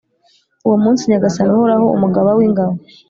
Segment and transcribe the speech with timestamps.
[0.65, 2.73] Uwo munsi, Nyagasani Uhoraho, Umugaba w’ingabo,